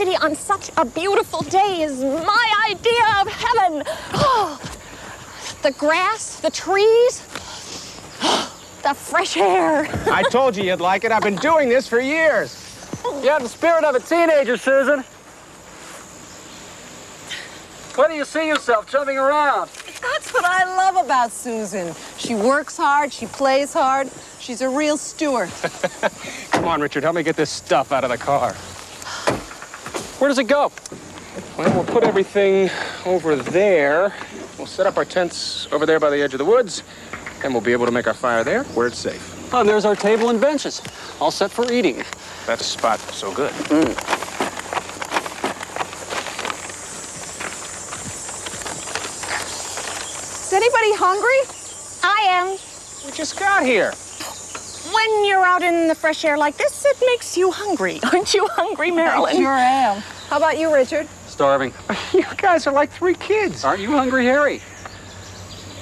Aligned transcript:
city 0.00 0.16
on 0.16 0.34
such 0.34 0.70
a 0.78 0.84
beautiful 0.86 1.42
day 1.42 1.82
is 1.82 2.02
my 2.02 2.66
idea 2.70 3.04
of 3.20 3.28
heaven. 3.28 3.82
Oh, 4.14 4.58
the 5.62 5.72
grass, 5.72 6.40
the 6.40 6.50
trees, 6.50 7.20
the 8.82 8.94
fresh 8.94 9.36
air. 9.36 9.86
I 10.10 10.22
told 10.22 10.56
you 10.56 10.64
you'd 10.64 10.80
like 10.80 11.04
it. 11.04 11.12
I've 11.12 11.22
been 11.22 11.36
doing 11.36 11.68
this 11.68 11.86
for 11.86 12.00
years. 12.00 12.56
You 13.04 13.28
have 13.28 13.42
the 13.42 13.48
spirit 13.50 13.84
of 13.84 13.94
a 13.94 14.00
teenager, 14.00 14.56
Susan. 14.56 15.04
Where 17.94 18.08
do 18.08 18.14
you 18.14 18.24
see 18.24 18.48
yourself 18.48 18.90
jumping 18.90 19.18
around? 19.18 19.68
That's 20.00 20.32
what 20.32 20.46
I 20.46 20.64
love 20.64 21.04
about 21.04 21.30
Susan. 21.30 21.94
She 22.16 22.34
works 22.34 22.78
hard, 22.78 23.12
she 23.12 23.26
plays 23.26 23.74
hard. 23.74 24.08
She's 24.38 24.62
a 24.62 24.68
real 24.70 24.96
Stewart. 24.96 25.50
Come 26.52 26.64
on, 26.64 26.80
Richard, 26.80 27.02
help 27.02 27.16
me 27.16 27.22
get 27.22 27.36
this 27.36 27.50
stuff 27.50 27.92
out 27.92 28.02
of 28.02 28.08
the 28.08 28.16
car. 28.16 28.56
Where 30.20 30.28
does 30.28 30.38
it 30.38 30.48
go? 30.48 30.70
Well, 31.56 31.74
we'll 31.74 31.84
put 31.84 32.04
everything 32.04 32.68
over 33.06 33.36
there. 33.36 34.12
We'll 34.58 34.66
set 34.66 34.86
up 34.86 34.98
our 34.98 35.06
tents 35.06 35.66
over 35.72 35.86
there 35.86 35.98
by 35.98 36.10
the 36.10 36.20
edge 36.20 36.34
of 36.34 36.38
the 36.38 36.44
woods, 36.44 36.82
and 37.42 37.54
we'll 37.54 37.62
be 37.62 37.72
able 37.72 37.86
to 37.86 37.90
make 37.90 38.06
our 38.06 38.12
fire 38.12 38.44
there 38.44 38.64
where 38.64 38.86
it's 38.86 38.98
safe. 38.98 39.50
Oh, 39.54 39.60
and 39.60 39.68
there's 39.68 39.86
our 39.86 39.96
table 39.96 40.28
and 40.28 40.38
benches, 40.38 40.82
all 41.22 41.30
set 41.30 41.50
for 41.50 41.72
eating. 41.72 42.04
That 42.46 42.58
spot 42.58 43.00
so 43.00 43.32
good. 43.32 43.50
Is 50.42 50.52
anybody 50.52 50.92
hungry? 50.96 51.40
I 52.02 52.26
am. 52.28 52.58
We 53.06 53.12
just 53.12 53.38
got 53.38 53.64
here. 53.64 53.94
When 54.92 55.24
you're 55.24 55.44
out 55.44 55.62
in 55.62 55.88
the 55.88 55.94
fresh 55.94 56.24
air 56.24 56.36
like 56.36 56.56
this, 56.56 56.84
it 56.84 56.96
makes 57.06 57.36
you 57.36 57.50
hungry. 57.50 58.00
Aren't 58.12 58.34
you 58.34 58.46
hungry, 58.48 58.90
Marilyn? 58.90 59.36
Sure 59.36 59.46
am. 59.46 60.00
How 60.28 60.36
about 60.38 60.58
you, 60.58 60.72
Richard? 60.72 61.08
Starving. 61.26 61.72
You 62.12 62.24
guys 62.36 62.66
are 62.66 62.72
like 62.72 62.90
three 62.90 63.14
kids. 63.14 63.64
Aren't 63.64 63.80
you 63.80 63.92
hungry, 63.92 64.24
Harry? 64.24 64.60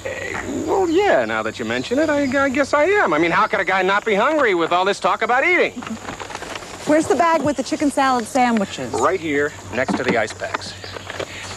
Eh, 0.05 0.63
well, 0.65 0.87
yeah, 0.87 1.25
now 1.25 1.41
that 1.41 1.57
you 1.57 1.65
mention 1.65 1.97
it, 1.97 2.09
I, 2.09 2.45
I 2.45 2.49
guess 2.49 2.73
I 2.73 2.83
am. 2.85 3.13
I 3.13 3.17
mean, 3.17 3.31
how 3.31 3.47
could 3.47 3.59
a 3.59 3.65
guy 3.65 3.81
not 3.81 4.05
be 4.05 4.13
hungry 4.13 4.53
with 4.53 4.71
all 4.71 4.85
this 4.85 4.99
talk 4.99 5.21
about 5.23 5.43
eating? 5.43 5.71
Where's 6.85 7.07
the 7.07 7.15
bag 7.15 7.41
with 7.41 7.57
the 7.57 7.63
chicken 7.63 7.89
salad 7.91 8.25
sandwiches? 8.25 8.93
Right 8.93 9.19
here, 9.19 9.51
next 9.73 9.97
to 9.97 10.03
the 10.03 10.17
ice 10.17 10.33
packs. 10.33 10.73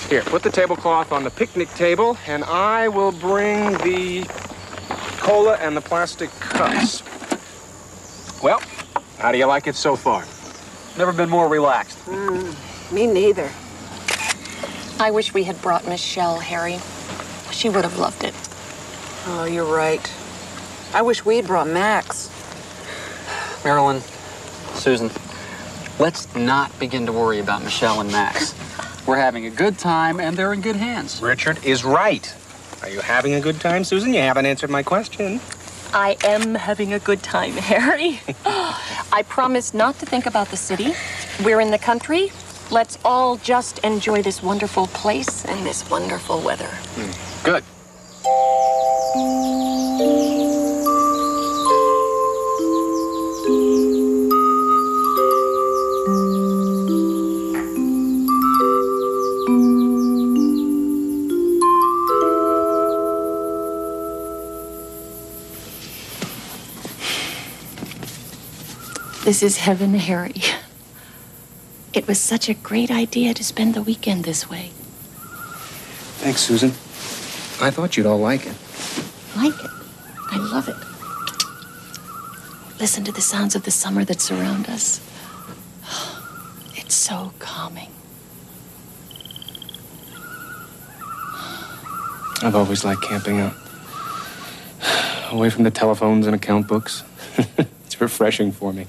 Here, 0.08 0.23
put 0.23 0.42
the 0.42 0.50
tablecloth 0.50 1.12
on 1.12 1.23
the 1.23 1.30
picnic 1.30 1.69
table, 1.75 2.17
and 2.27 2.45
I 2.45 2.89
will 2.89 3.12
bring 3.12 3.73
the 3.78 4.25
cola 5.19 5.56
and 5.56 5.77
the 5.77 5.80
plastic 5.80 6.30
cups. 6.41 7.03
Well, 9.23 9.28
how 9.28 9.33
do 9.33 9.39
you 9.39 9.47
like 9.47 9.69
it 9.69 9.77
so 9.77 9.95
far? 9.95 10.25
Never 10.98 11.12
been 11.12 11.31
more 11.31 11.47
relaxed. 11.47 11.97
Mm, 12.06 12.92
me 12.92 13.06
neither. 13.06 13.48
I 14.98 15.12
wish 15.12 15.33
we 15.33 15.45
had 15.45 15.62
brought 15.62 15.87
Michelle, 15.87 16.41
Harry. 16.41 16.81
She 17.53 17.69
would 17.69 17.84
have 17.84 17.98
loved 18.01 18.25
it. 18.25 18.34
Oh, 19.27 19.45
you're 19.45 19.64
right. 19.64 20.12
I 20.92 21.03
wish 21.03 21.25
we'd 21.25 21.47
brought 21.47 21.69
Max. 21.69 22.31
Marilyn, 23.64 24.01
Susan, 24.75 25.09
let's 26.01 26.34
not 26.34 26.77
begin 26.81 27.07
to 27.07 27.12
worry 27.12 27.39
about 27.39 27.62
Michelle 27.62 28.01
and 28.01 28.11
Max. 28.11 28.57
We're 29.07 29.19
having 29.19 29.47
a 29.47 29.51
good 29.51 29.79
time, 29.79 30.19
and 30.19 30.36
they're 30.36 30.53
in 30.53 30.62
good 30.62 30.75
hands. 30.75 31.23
Richard 31.23 31.64
is 31.64 31.84
right. 31.84 32.35
Are 32.83 32.89
you 32.89 32.98
having 32.98 33.35
a 33.35 33.41
good 33.41 33.61
time, 33.61 33.85
Susan? 33.85 34.13
You 34.14 34.20
haven't 34.20 34.46
answered 34.46 34.70
my 34.70 34.83
question. 34.83 35.41
I 35.95 36.17
am 36.25 36.55
having 36.55 36.95
a 36.95 36.98
good 36.98 37.23
time, 37.23 37.53
Harry. 37.70 38.20
I 38.47 39.23
promise 39.29 39.75
not 39.75 39.98
to 39.98 40.07
think 40.07 40.27
about 40.27 40.48
the 40.48 40.57
city. 40.57 40.95
We're 41.45 41.61
in 41.61 41.70
the 41.70 41.79
country. 41.79 42.33
Let's 42.70 42.98
all 43.05 43.36
just 43.36 43.79
enjoy 43.80 44.23
this 44.23 44.42
wonderful 44.42 44.86
place 44.89 45.45
and 45.45 45.67
this 45.67 45.89
wonderful 45.91 46.41
weather. 46.41 46.70
Good. 47.45 47.64
This 69.24 69.40
is 69.44 69.58
heaven, 69.58 69.94
Harry. 69.94 70.34
It 71.92 72.08
was 72.08 72.18
such 72.18 72.48
a 72.48 72.55
great 72.55 72.90
idea 72.90 73.33
to 73.34 73.44
spend 73.44 73.74
the 73.74 73.83
weekend 73.83 74.24
this 74.24 74.50
way. 74.50 74.70
Thanks, 76.18 76.40
Susan. 76.40 76.70
I 77.64 77.70
thought 77.70 77.96
you'd 77.96 78.06
all 78.06 78.18
like 78.18 78.46
it. 78.46 78.56
Like 79.36 79.55
it. 79.62 79.70
I 80.28 80.38
love 80.38 80.68
it. 80.68 80.74
Listen 82.80 83.05
to 83.05 83.12
the 83.12 83.20
sounds 83.20 83.55
of 83.55 83.62
the 83.62 83.70
summer 83.70 84.05
that 84.06 84.20
surround 84.20 84.68
us. 84.68 85.00
It's 86.74 86.96
so 86.96 87.33
calming. 87.39 87.90
I've 92.42 92.56
always 92.56 92.84
liked 92.84 93.02
camping 93.02 93.39
out. 93.39 93.54
Away 95.30 95.48
from 95.48 95.62
the 95.62 95.70
telephones 95.70 96.27
and 96.27 96.34
account 96.34 96.66
books. 96.66 97.04
refreshing 98.02 98.52
for 98.52 98.73
me. 98.73 98.86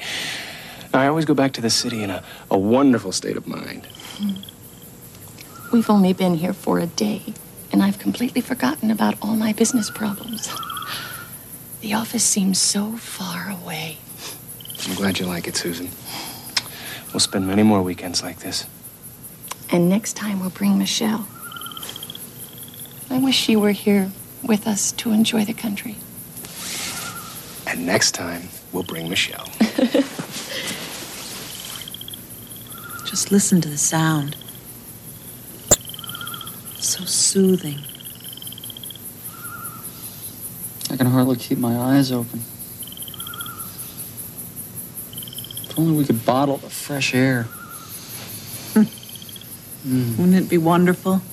I 0.94 1.08
always 1.08 1.26
go 1.26 1.34
back 1.34 1.54
to 1.54 1.62
the 1.62 1.70
city 1.70 2.04
in 2.04 2.10
a, 2.10 2.24
a 2.52 2.58
wonderful 2.58 3.12
state 3.12 3.38
of 3.38 3.48
mind. 3.48 3.88
We've 5.72 5.90
only 5.90 6.14
been 6.14 6.36
here 6.36 6.54
for 6.54 6.80
a 6.80 6.86
day, 6.86 7.34
and 7.72 7.82
I've 7.82 7.98
completely 7.98 8.42
forgotten 8.42 8.92
about 8.92 9.16
all 9.22 9.36
my 9.36 9.54
business 9.54 9.90
problems. 9.90 10.52
The 11.82 11.94
office 11.94 12.24
seems 12.24 12.60
so 12.60 12.94
far 12.98 13.50
away. 13.50 13.98
I'm 14.88 14.96
glad 14.96 15.20
you 15.20 15.26
like 15.26 15.48
it, 15.48 15.56
Susan. 15.56 15.90
We'll 17.12 17.20
spend 17.20 17.48
many 17.48 17.64
more 17.64 17.82
weekends 17.82 18.22
like 18.22 18.40
this. 18.40 18.66
And 19.72 19.90
next 19.90 20.14
time 20.14 20.40
we'll 20.40 20.50
bring 20.50 20.78
Michelle. 20.78 21.28
I 23.10 23.18
wish 23.20 23.36
she 23.36 23.56
were 23.56 23.72
here 23.72 24.12
with 24.44 24.68
us 24.68 24.92
to 24.94 25.12
enjoy 25.12 25.46
the 25.46 25.54
country. 25.54 25.96
And 27.74 27.88
next 27.88 28.12
time, 28.12 28.50
we'll 28.72 28.84
bring 28.84 29.10
Michelle. 29.10 29.48
Just 33.04 33.32
listen 33.32 33.62
to 33.62 33.70
the 33.70 33.80
sound. 33.80 34.36
So 36.78 37.04
soothing. 37.06 37.80
I 40.92 40.98
can 40.98 41.08
hardly 41.08 41.36
keep 41.36 41.58
my 41.58 41.76
eyes 41.76 42.12
open. 42.12 42.42
If 45.64 45.80
only 45.80 45.98
we 45.98 46.06
could 46.06 46.24
bottle 46.24 46.58
the 46.58 46.70
fresh 46.70 47.16
air. 47.16 47.48
Hmm. 48.76 48.84
Hmm. 48.84 50.18
Wouldn't 50.22 50.46
it 50.46 50.48
be 50.48 50.60
wonderful? 50.60 51.24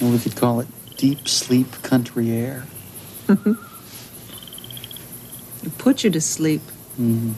And 0.00 0.10
we 0.10 0.18
could 0.18 0.36
call 0.36 0.60
it 0.60 0.68
deep 0.96 1.28
sleep 1.28 1.70
country 1.82 2.30
air. 2.30 2.64
Put 5.84 6.02
you 6.02 6.08
to 6.12 6.20
sleep. 6.22 6.62
Mm-hmm. 6.98 7.32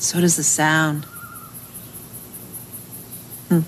So 0.00 0.20
does 0.20 0.34
the 0.34 0.42
sound. 0.42 1.04
Hmm. 3.48 3.60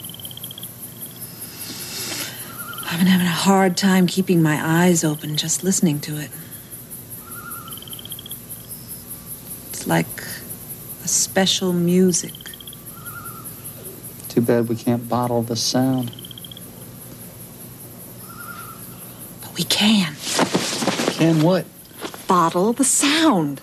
I've 2.91 2.99
been 2.99 3.06
having 3.06 3.29
a 3.29 3.31
hard 3.31 3.76
time 3.76 4.08
keeping 4.08 4.43
my 4.43 4.58
eyes 4.61 5.05
open 5.05 5.37
just 5.37 5.62
listening 5.62 6.00
to 6.00 6.20
it. 6.20 6.31
It's 9.69 9.87
like 9.87 10.25
a 11.05 11.09
special 11.09 11.73
music. 11.73 12.35
Too 14.31 14.41
bad 14.41 14.69
we 14.69 14.75
can't 14.75 15.09
bottle 15.09 15.43
the 15.43 15.55
sound. 15.55 16.11
But 19.43 19.55
we 19.56 19.62
can. 19.62 20.17
Can 21.12 21.41
what? 21.43 21.67
Bottle 22.26 22.73
the 22.73 22.84
sound. 22.84 23.61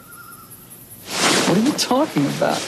What 1.47 1.57
are 1.57 1.61
you 1.61 1.73
talking 1.73 2.25
about? 2.25 2.61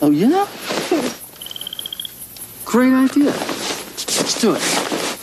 Oh, 0.00 0.12
yeah? 0.12 0.46
Great 2.64 2.92
idea. 2.92 3.32
Let's 3.32 4.40
do 4.40 4.54
it. 4.54 5.17